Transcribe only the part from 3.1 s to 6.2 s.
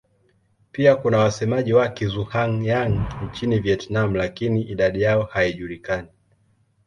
nchini Vietnam lakini idadi yao haijulikani.